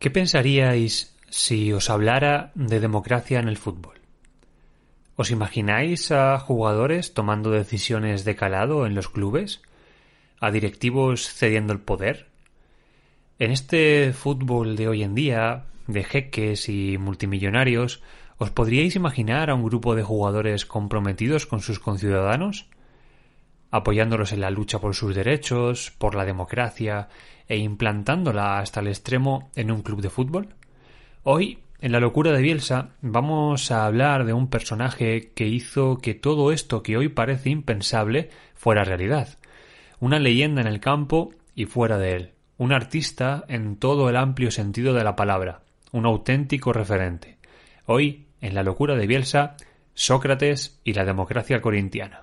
¿Qué 0.00 0.08
pensaríais 0.08 1.14
si 1.28 1.74
os 1.74 1.90
hablara 1.90 2.52
de 2.54 2.80
democracia 2.80 3.38
en 3.38 3.48
el 3.48 3.58
fútbol? 3.58 4.00
¿Os 5.14 5.30
imagináis 5.30 6.10
a 6.10 6.38
jugadores 6.38 7.12
tomando 7.12 7.50
decisiones 7.50 8.24
de 8.24 8.34
calado 8.34 8.86
en 8.86 8.94
los 8.94 9.10
clubes? 9.10 9.60
¿A 10.40 10.50
directivos 10.50 11.28
cediendo 11.28 11.74
el 11.74 11.80
poder? 11.80 12.28
En 13.38 13.50
este 13.50 14.14
fútbol 14.14 14.74
de 14.74 14.88
hoy 14.88 15.02
en 15.02 15.14
día, 15.14 15.66
de 15.86 16.02
jeques 16.02 16.70
y 16.70 16.96
multimillonarios, 16.96 18.00
¿os 18.38 18.50
podríais 18.50 18.96
imaginar 18.96 19.50
a 19.50 19.54
un 19.54 19.64
grupo 19.64 19.94
de 19.96 20.02
jugadores 20.02 20.64
comprometidos 20.64 21.44
con 21.44 21.60
sus 21.60 21.78
conciudadanos? 21.78 22.70
Apoyándolos 23.70 24.32
en 24.32 24.40
la 24.40 24.50
lucha 24.50 24.78
por 24.78 24.94
sus 24.94 25.14
derechos, 25.14 25.92
por 25.98 26.14
la 26.14 26.24
democracia 26.24 27.08
e 27.48 27.56
implantándola 27.58 28.58
hasta 28.58 28.80
el 28.80 28.88
extremo 28.88 29.50
en 29.56 29.70
un 29.70 29.82
club 29.82 30.00
de 30.00 30.10
fútbol? 30.10 30.54
Hoy, 31.22 31.58
en 31.80 31.92
la 31.92 32.00
locura 32.00 32.32
de 32.32 32.42
Bielsa, 32.42 32.90
vamos 33.00 33.70
a 33.70 33.86
hablar 33.86 34.24
de 34.24 34.32
un 34.32 34.48
personaje 34.48 35.32
que 35.34 35.46
hizo 35.46 35.98
que 35.98 36.14
todo 36.14 36.52
esto 36.52 36.82
que 36.82 36.96
hoy 36.96 37.08
parece 37.08 37.50
impensable 37.50 38.30
fuera 38.54 38.84
realidad. 38.84 39.38
Una 39.98 40.18
leyenda 40.18 40.60
en 40.60 40.66
el 40.66 40.80
campo 40.80 41.34
y 41.54 41.66
fuera 41.66 41.98
de 41.98 42.16
él. 42.16 42.30
Un 42.58 42.72
artista 42.72 43.44
en 43.48 43.76
todo 43.76 44.08
el 44.10 44.16
amplio 44.16 44.50
sentido 44.50 44.94
de 44.94 45.04
la 45.04 45.16
palabra. 45.16 45.62
Un 45.92 46.06
auténtico 46.06 46.72
referente. 46.72 47.38
Hoy, 47.86 48.26
en 48.40 48.54
la 48.54 48.62
locura 48.62 48.94
de 48.96 49.06
Bielsa, 49.06 49.56
Sócrates 49.94 50.80
y 50.84 50.94
la 50.94 51.04
democracia 51.04 51.60
corintiana. 51.60 52.22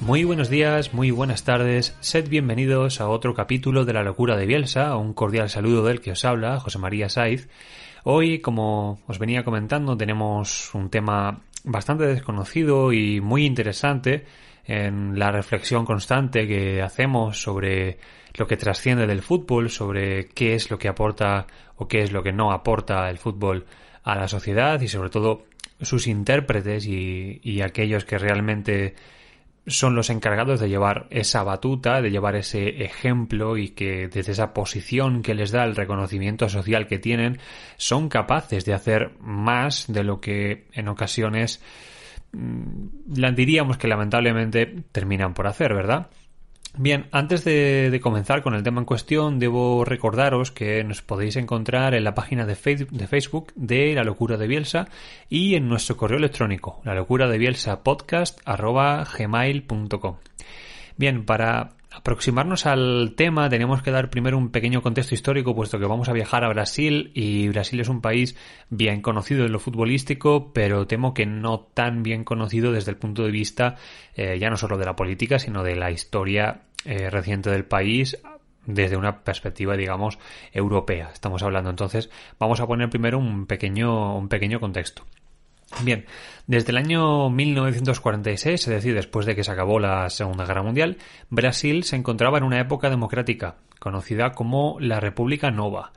Muy 0.00 0.24
buenos 0.24 0.50
días, 0.50 0.92
muy 0.92 1.12
buenas 1.12 1.44
tardes, 1.44 1.96
sed 2.00 2.28
bienvenidos 2.28 3.00
a 3.00 3.08
otro 3.08 3.34
capítulo 3.34 3.84
de 3.84 3.92
La 3.92 4.02
locura 4.02 4.36
de 4.36 4.46
Bielsa, 4.46 4.96
un 4.96 5.14
cordial 5.14 5.48
saludo 5.48 5.84
del 5.84 6.00
que 6.00 6.10
os 6.10 6.24
habla, 6.24 6.58
José 6.58 6.78
María 6.78 7.08
Saiz. 7.08 7.48
Hoy, 8.02 8.40
como 8.40 8.98
os 9.06 9.20
venía 9.20 9.44
comentando, 9.44 9.96
tenemos 9.96 10.74
un 10.74 10.90
tema 10.90 11.42
bastante 11.64 12.06
desconocido 12.06 12.92
y 12.92 13.20
muy 13.20 13.46
interesante 13.46 14.24
en 14.64 15.18
la 15.18 15.30
reflexión 15.30 15.84
constante 15.84 16.46
que 16.46 16.82
hacemos 16.82 17.42
sobre 17.42 17.98
lo 18.34 18.46
que 18.46 18.56
trasciende 18.56 19.06
del 19.06 19.22
fútbol, 19.22 19.70
sobre 19.70 20.28
qué 20.28 20.54
es 20.54 20.70
lo 20.70 20.78
que 20.78 20.88
aporta 20.88 21.46
o 21.76 21.88
qué 21.88 22.02
es 22.02 22.12
lo 22.12 22.22
que 22.22 22.32
no 22.32 22.52
aporta 22.52 23.08
el 23.10 23.18
fútbol 23.18 23.66
a 24.04 24.14
la 24.14 24.28
sociedad 24.28 24.80
y 24.80 24.88
sobre 24.88 25.10
todo 25.10 25.44
sus 25.80 26.06
intérpretes 26.06 26.86
y, 26.86 27.60
aquellos 27.62 28.04
que 28.04 28.18
realmente 28.18 28.94
son 29.66 29.94
los 29.94 30.10
encargados 30.10 30.60
de 30.60 30.68
llevar 30.68 31.06
esa 31.10 31.44
batuta, 31.44 32.02
de 32.02 32.10
llevar 32.10 32.34
ese 32.34 32.82
ejemplo 32.84 33.56
y 33.56 33.70
que 33.70 34.08
desde 34.08 34.32
esa 34.32 34.52
posición 34.52 35.22
que 35.22 35.34
les 35.34 35.52
da 35.52 35.64
el 35.64 35.76
reconocimiento 35.76 36.48
social 36.48 36.86
que 36.86 36.98
tienen, 36.98 37.38
son 37.76 38.08
capaces 38.08 38.64
de 38.64 38.74
hacer 38.74 39.12
más 39.20 39.86
de 39.88 40.02
lo 40.02 40.20
que 40.20 40.66
en 40.72 40.88
ocasiones 40.88 41.62
mm, 42.32 43.34
diríamos 43.34 43.78
que 43.78 43.88
lamentablemente 43.88 44.66
terminan 44.90 45.32
por 45.32 45.46
hacer, 45.46 45.74
¿verdad? 45.74 46.08
Bien, 46.78 47.06
antes 47.12 47.44
de, 47.44 48.00
comenzar 48.02 48.42
con 48.42 48.54
el 48.54 48.62
tema 48.62 48.80
en 48.80 48.86
cuestión, 48.86 49.38
debo 49.38 49.84
recordaros 49.84 50.50
que 50.50 50.82
nos 50.84 51.02
podéis 51.02 51.36
encontrar 51.36 51.94
en 51.94 52.02
la 52.02 52.14
página 52.14 52.46
de, 52.46 52.54
Facebook 52.54 53.52
de 53.54 53.94
La 53.94 54.04
Locura 54.04 54.38
de 54.38 54.46
Bielsa 54.46 54.88
y 55.28 55.54
en 55.54 55.68
nuestro 55.68 55.98
correo 55.98 56.16
electrónico, 56.16 56.80
la 56.84 56.94
locura 56.94 57.28
de 57.28 57.36
Bielsa 57.36 57.82
podcast. 57.82 58.40
Bien, 60.96 61.24
para 61.26 61.72
aproximarnos 61.94 62.66
al 62.66 63.14
tema 63.16 63.48
tenemos 63.48 63.82
que 63.82 63.90
dar 63.90 64.10
primero 64.10 64.38
un 64.38 64.50
pequeño 64.50 64.82
contexto 64.82 65.14
histórico 65.14 65.54
puesto 65.54 65.78
que 65.78 65.86
vamos 65.86 66.08
a 66.08 66.12
viajar 66.12 66.44
a 66.44 66.48
Brasil 66.48 67.10
y 67.14 67.48
Brasil 67.48 67.80
es 67.80 67.88
un 67.88 68.00
país 68.00 68.36
bien 68.70 69.02
conocido 69.02 69.44
en 69.44 69.52
lo 69.52 69.58
futbolístico 69.58 70.52
pero 70.52 70.86
temo 70.86 71.14
que 71.14 71.26
no 71.26 71.60
tan 71.60 72.02
bien 72.02 72.24
conocido 72.24 72.72
desde 72.72 72.90
el 72.90 72.96
punto 72.96 73.24
de 73.24 73.30
vista 73.30 73.76
eh, 74.14 74.38
ya 74.38 74.50
no 74.50 74.56
solo 74.56 74.78
de 74.78 74.86
la 74.86 74.96
política 74.96 75.38
sino 75.38 75.62
de 75.62 75.76
la 75.76 75.90
historia 75.90 76.62
eh, 76.84 77.10
reciente 77.10 77.50
del 77.50 77.64
país 77.64 78.18
desde 78.64 78.96
una 78.96 79.24
perspectiva 79.24 79.76
digamos 79.76 80.18
europea. 80.52 81.10
Estamos 81.12 81.42
hablando 81.42 81.70
entonces 81.70 82.10
vamos 82.38 82.60
a 82.60 82.66
poner 82.66 82.90
primero 82.90 83.18
un 83.18 83.46
pequeño 83.46 84.16
un 84.16 84.28
pequeño 84.28 84.60
contexto 84.60 85.04
Bien, 85.80 86.04
desde 86.46 86.70
el 86.70 86.76
año 86.76 87.30
1946, 87.30 88.60
es 88.60 88.66
decir, 88.66 88.94
después 88.94 89.26
de 89.26 89.34
que 89.34 89.42
se 89.42 89.50
acabó 89.50 89.80
la 89.80 90.08
Segunda 90.10 90.44
Guerra 90.44 90.62
Mundial, 90.62 90.98
Brasil 91.30 91.82
se 91.84 91.96
encontraba 91.96 92.38
en 92.38 92.44
una 92.44 92.60
época 92.60 92.90
democrática, 92.90 93.56
conocida 93.78 94.32
como 94.32 94.76
la 94.78 95.00
República 95.00 95.50
Nova. 95.50 95.92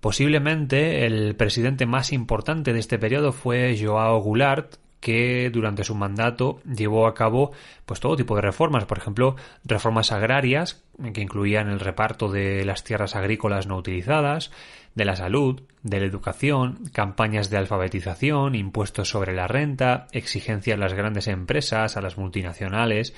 Posiblemente 0.00 1.06
el 1.06 1.34
presidente 1.34 1.86
más 1.86 2.12
importante 2.12 2.72
de 2.72 2.78
este 2.78 2.98
periodo 2.98 3.32
fue 3.32 3.76
Joao 3.80 4.20
Goulart, 4.20 4.76
que 5.04 5.50
durante 5.50 5.84
su 5.84 5.94
mandato 5.94 6.62
llevó 6.64 7.06
a 7.06 7.12
cabo 7.12 7.52
pues 7.84 8.00
todo 8.00 8.16
tipo 8.16 8.34
de 8.36 8.40
reformas, 8.40 8.86
por 8.86 8.96
ejemplo, 8.96 9.36
reformas 9.62 10.12
agrarias 10.12 10.82
que 11.12 11.20
incluían 11.20 11.68
el 11.68 11.78
reparto 11.78 12.30
de 12.30 12.64
las 12.64 12.84
tierras 12.84 13.14
agrícolas 13.14 13.66
no 13.66 13.76
utilizadas, 13.76 14.50
de 14.94 15.04
la 15.04 15.14
salud, 15.14 15.60
de 15.82 16.00
la 16.00 16.06
educación, 16.06 16.88
campañas 16.94 17.50
de 17.50 17.58
alfabetización, 17.58 18.54
impuestos 18.54 19.10
sobre 19.10 19.34
la 19.34 19.46
renta, 19.46 20.06
exigencias 20.12 20.78
a 20.78 20.80
las 20.80 20.94
grandes 20.94 21.28
empresas, 21.28 21.98
a 21.98 22.00
las 22.00 22.16
multinacionales, 22.16 23.14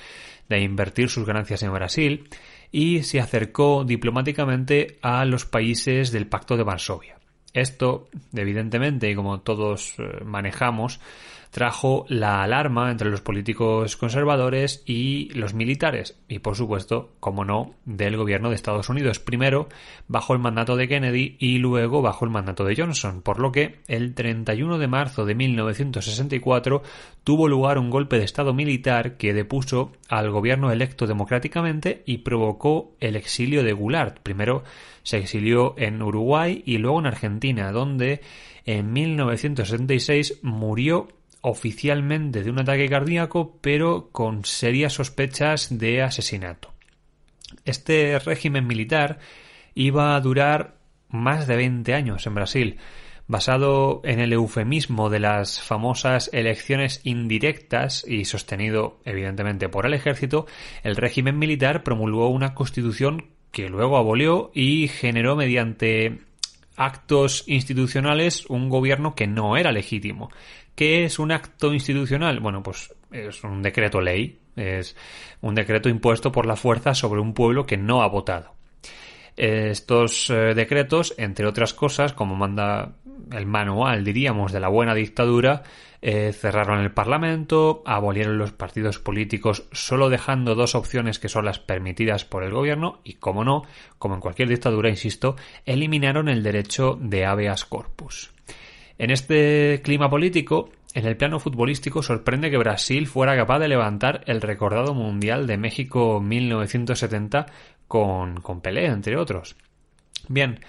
de 0.49 0.59
invertir 0.59 1.07
sus 1.07 1.25
ganancias 1.25 1.63
en 1.63 1.71
Brasil, 1.71 2.27
y 2.69 3.03
se 3.03 3.21
acercó 3.21 3.85
diplomáticamente 3.85 4.97
a 5.01 5.23
los 5.23 5.45
países 5.45 6.11
del 6.11 6.27
Pacto 6.27 6.57
de 6.57 6.63
Varsovia. 6.63 7.17
Esto, 7.53 8.09
evidentemente, 8.33 9.09
y 9.09 9.15
como 9.15 9.39
todos 9.39 9.95
eh, 9.99 10.23
manejamos, 10.25 10.99
trajo 11.51 12.05
la 12.09 12.43
alarma 12.43 12.91
entre 12.91 13.09
los 13.09 13.21
políticos 13.21 13.97
conservadores 13.97 14.83
y 14.85 15.29
los 15.33 15.53
militares, 15.53 16.19
y 16.27 16.39
por 16.39 16.55
supuesto, 16.55 17.11
como 17.19 17.45
no, 17.45 17.75
del 17.85 18.17
gobierno 18.17 18.49
de 18.49 18.55
Estados 18.55 18.89
Unidos, 18.89 19.19
primero 19.19 19.69
bajo 20.07 20.33
el 20.33 20.39
mandato 20.39 20.75
de 20.75 20.87
Kennedy 20.87 21.35
y 21.39 21.57
luego 21.57 22.01
bajo 22.01 22.25
el 22.25 22.31
mandato 22.31 22.63
de 22.63 22.75
Johnson, 22.75 23.21
por 23.21 23.39
lo 23.39 23.51
que 23.51 23.79
el 23.87 24.13
31 24.13 24.77
de 24.77 24.87
marzo 24.87 25.25
de 25.25 25.35
1964 25.35 26.81
tuvo 27.23 27.47
lugar 27.47 27.77
un 27.77 27.89
golpe 27.89 28.17
de 28.17 28.25
Estado 28.25 28.53
militar 28.53 29.17
que 29.17 29.33
depuso 29.33 29.91
al 30.09 30.31
gobierno 30.31 30.71
electo 30.71 31.07
democráticamente 31.07 32.03
y 32.05 32.19
provocó 32.19 32.95
el 32.99 33.15
exilio 33.15 33.63
de 33.63 33.73
Goulart. 33.73 34.19
Primero 34.19 34.63
se 35.03 35.17
exilió 35.17 35.75
en 35.77 36.01
Uruguay 36.01 36.63
y 36.65 36.77
luego 36.77 36.99
en 36.99 37.07
Argentina, 37.07 37.71
donde 37.71 38.21
en 38.65 38.91
1976 38.91 40.39
murió 40.41 41.07
oficialmente 41.47 42.43
de 42.43 42.51
un 42.51 42.59
ataque 42.59 42.89
cardíaco, 42.89 43.57
pero 43.61 44.09
con 44.11 44.45
serias 44.45 44.93
sospechas 44.93 45.77
de 45.77 46.01
asesinato. 46.01 46.73
Este 47.65 48.19
régimen 48.19 48.67
militar 48.67 49.19
iba 49.73 50.15
a 50.15 50.21
durar 50.21 50.77
más 51.09 51.47
de 51.47 51.55
20 51.55 51.93
años 51.93 52.27
en 52.27 52.35
Brasil, 52.35 52.77
basado 53.27 54.01
en 54.03 54.19
el 54.19 54.33
eufemismo 54.33 55.09
de 55.09 55.19
las 55.19 55.61
famosas 55.61 56.29
elecciones 56.33 57.01
indirectas 57.03 58.05
y 58.07 58.25
sostenido 58.25 58.99
evidentemente 59.05 59.69
por 59.69 59.85
el 59.85 59.93
ejército, 59.93 60.47
el 60.83 60.95
régimen 60.95 61.37
militar 61.37 61.83
promulgó 61.83 62.29
una 62.29 62.53
constitución 62.53 63.27
que 63.51 63.69
luego 63.69 63.97
abolió 63.97 64.51
y 64.53 64.87
generó 64.87 65.35
mediante 65.35 66.19
actos 66.77 67.43
institucionales 67.47 68.45
un 68.45 68.69
gobierno 68.69 69.15
que 69.15 69.27
no 69.27 69.57
era 69.57 69.71
legítimo. 69.71 70.29
¿Qué 70.75 71.03
es 71.03 71.19
un 71.19 71.31
acto 71.31 71.73
institucional? 71.73 72.39
Bueno, 72.39 72.61
pues 72.63 72.93
es 73.11 73.43
un 73.43 73.63
decreto 73.63 73.99
ley, 73.99 74.39
es 74.55 74.95
un 75.41 75.55
decreto 75.55 75.89
impuesto 75.89 76.31
por 76.31 76.45
la 76.45 76.55
fuerza 76.55 76.93
sobre 76.93 77.19
un 77.19 77.33
pueblo 77.33 77.65
que 77.65 77.77
no 77.77 78.03
ha 78.03 78.07
votado. 78.07 78.53
Estos 79.35 80.29
eh, 80.29 80.53
decretos, 80.55 81.13
entre 81.17 81.47
otras 81.47 81.73
cosas, 81.73 82.13
como 82.13 82.35
manda 82.35 82.95
el 83.31 83.45
manual, 83.45 84.03
diríamos, 84.03 84.51
de 84.51 84.59
la 84.59 84.67
buena 84.67 84.93
dictadura, 84.93 85.63
eh, 86.01 86.31
cerraron 86.33 86.79
el 86.79 86.91
Parlamento, 86.91 87.81
abolieron 87.85 88.37
los 88.37 88.51
partidos 88.51 88.99
políticos 88.99 89.67
solo 89.71 90.09
dejando 90.09 90.55
dos 90.55 90.75
opciones 90.75 91.19
que 91.19 91.29
son 91.29 91.45
las 91.45 91.59
permitidas 91.59 92.25
por 92.25 92.43
el 92.43 92.51
gobierno 92.51 92.99
y, 93.03 93.15
como 93.15 93.43
no, 93.43 93.63
como 93.97 94.15
en 94.15 94.21
cualquier 94.21 94.49
dictadura, 94.49 94.89
insisto, 94.89 95.35
eliminaron 95.65 96.29
el 96.29 96.43
derecho 96.43 96.97
de 97.01 97.25
habeas 97.25 97.65
corpus. 97.65 98.31
En 98.97 99.11
este 99.11 99.81
clima 99.83 100.09
político, 100.09 100.69
en 100.93 101.05
el 101.05 101.17
plano 101.17 101.39
futbolístico 101.39 102.01
sorprende 102.01 102.49
que 102.49 102.57
Brasil 102.57 103.07
fuera 103.07 103.35
capaz 103.35 103.59
de 103.59 103.67
levantar 103.67 104.23
el 104.25 104.41
recordado 104.41 104.93
Mundial 104.93 105.45
de 105.45 105.57
México 105.57 106.19
1970 106.19 107.45
con, 107.87 108.41
con 108.41 108.61
Pelé, 108.61 108.85
entre 108.85 109.17
otros. 109.17 109.55
Bien, 110.27 110.59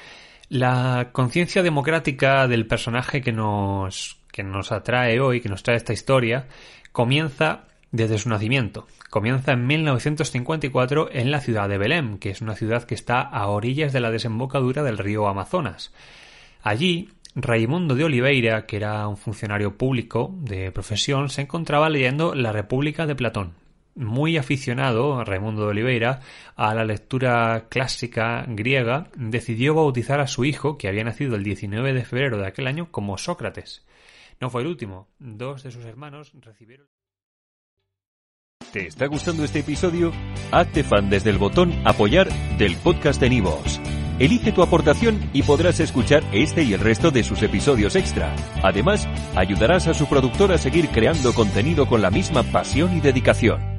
la 0.49 1.11
conciencia 1.13 1.63
democrática 1.63 2.47
del 2.49 2.67
personaje 2.67 3.21
que 3.21 3.33
nos, 3.33 4.19
que 4.33 4.43
nos 4.43 4.73
atrae 4.73 5.21
hoy, 5.21 5.41
que 5.41 5.49
nos 5.49 5.63
trae 5.63 5.77
esta 5.77 5.93
historia, 5.93 6.47
comienza 6.93 7.65
desde 7.91 8.19
su 8.19 8.29
nacimiento. 8.29 8.87
Comienza 9.11 9.53
en 9.53 9.67
1954 9.67 11.11
en 11.13 11.31
la 11.31 11.41
ciudad 11.41 11.69
de 11.69 11.79
Belém, 11.79 12.19
que 12.19 12.31
es 12.31 12.41
una 12.41 12.55
ciudad 12.55 12.85
que 12.85 12.95
está 12.95 13.21
a 13.21 13.47
orillas 13.49 13.93
de 13.93 14.01
la 14.01 14.11
desembocadura 14.11 14.83
del 14.83 14.99
río 14.99 15.29
Amazonas. 15.29 15.93
Allí, 16.63 17.11
Raimundo 17.35 17.95
de 17.95 18.05
Oliveira, 18.05 18.67
que 18.67 18.77
era 18.77 19.07
un 19.09 19.17
funcionario 19.17 19.77
público 19.77 20.35
de 20.41 20.73
profesión, 20.73 21.29
se 21.31 21.43
encontraba 21.43 21.89
leyendo 21.89 22.35
La 22.35 22.53
República 22.53 23.07
de 23.07 23.15
Platón, 23.15 23.55
muy 23.99 24.37
aficionado, 24.37 25.25
Raimundo 25.25 25.63
de 25.63 25.69
Oliveira, 25.69 26.21
a 26.57 26.75
la 26.75 26.85
lectura 26.85 27.67
clásica 27.69 28.45
griega, 28.49 29.09
decidió 29.17 29.75
bautizar 29.75 30.21
a 30.21 30.29
su 30.29 30.45
hijo, 30.45 30.79
que 30.79 30.89
había 30.89 31.05
nacido 31.05 31.35
el 31.35 31.43
19 31.43 31.93
de 31.93 32.05
febrero 32.05 32.39
de 32.39 32.47
aquel 32.47 32.69
año, 32.69 32.91
como 32.91 33.19
Sócrates. 33.19 33.85
No 34.41 34.51
fue 34.51 34.63
el 34.63 34.69
último. 34.69 35.09
Dos 35.19 35.65
de 35.65 35.73
sus 35.73 35.85
hermanos 35.85 36.33
recibieron. 36.41 36.87
¿Te 38.73 38.87
está 38.87 39.07
gustando 39.07 39.45
este 39.45 39.61
episodio? 39.61 40.13
Hazte 40.53 40.85
fan 40.85 41.09
desde 41.11 41.31
el 41.31 41.39
botón 41.39 41.73
Apoyar 41.85 42.29
del 42.59 42.77
podcast 42.77 43.21
de 43.21 43.31
Nivos. 43.31 43.81
Elige 44.19 44.53
tu 44.53 44.63
aportación 44.63 45.31
y 45.33 45.43
podrás 45.43 45.81
escuchar 45.81 46.23
este 46.33 46.63
y 46.65 46.75
el 46.75 46.81
resto 46.81 47.11
de 47.11 47.25
sus 47.25 47.43
episodios 47.43 47.97
extra. 47.97 48.35
Además, 48.63 49.09
ayudarás 49.37 49.87
a 49.87 49.95
su 49.95 50.07
productor 50.07 50.53
a 50.53 50.59
seguir 50.59 50.89
creando 50.89 51.33
contenido 51.33 51.87
con 51.87 52.03
la 52.03 52.11
misma 52.11 52.43
pasión 52.43 52.97
y 52.97 53.01
dedicación. 53.01 53.78